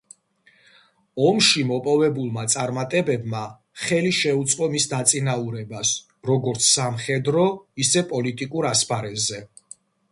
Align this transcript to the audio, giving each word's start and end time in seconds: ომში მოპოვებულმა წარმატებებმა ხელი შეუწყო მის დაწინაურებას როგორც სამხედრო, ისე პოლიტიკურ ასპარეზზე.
ომში 1.25 1.65
მოპოვებულმა 1.71 2.45
წარმატებებმა 2.53 3.43
ხელი 3.83 4.15
შეუწყო 4.21 4.71
მის 4.73 4.89
დაწინაურებას 4.95 5.93
როგორც 6.33 6.73
სამხედრო, 6.73 7.49
ისე 7.87 8.07
პოლიტიკურ 8.15 8.73
ასპარეზზე. 8.75 9.47